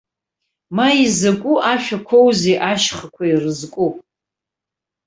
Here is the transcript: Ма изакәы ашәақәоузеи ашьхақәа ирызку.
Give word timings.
Ма 0.75 0.87
изакәы 1.03 1.53
ашәақәоузеи 1.71 2.57
ашьхақәа 2.71 3.23
ирызку. 3.31 3.91